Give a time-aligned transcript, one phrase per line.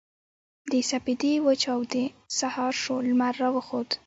[0.71, 2.05] د سپـېدې وچـاودې
[2.37, 3.89] سـهار شـو لمـر راوخـت.